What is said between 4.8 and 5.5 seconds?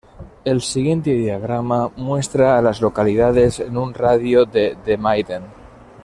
de Maiden.